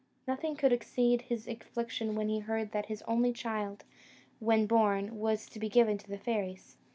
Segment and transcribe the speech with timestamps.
[0.27, 3.83] Nothing could exceed his affliction when he heard that his only child,
[4.39, 6.75] when born, was to be given to the fairies.